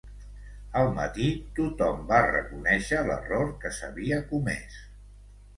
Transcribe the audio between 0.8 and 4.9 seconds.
matí, tothom va reconèixer l'error que s'havia comès.